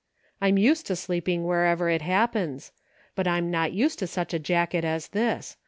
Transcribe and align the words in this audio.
"I'm 0.41 0.57
used 0.57 0.87
to 0.87 0.95
sleeping 0.95 1.43
wherever 1.45 1.87
it 1.87 2.01
hap 2.01 2.33
pens; 2.33 2.71
but 3.13 3.27
I'm 3.27 3.51
not 3.51 3.71
used 3.71 3.99
to 3.99 4.07
such 4.07 4.33
a 4.33 4.39
jacket 4.39 4.83
as 4.83 5.09
this. 5.09 5.57